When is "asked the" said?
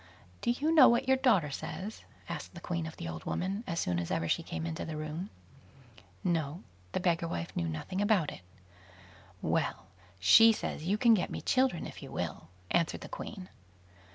2.27-2.59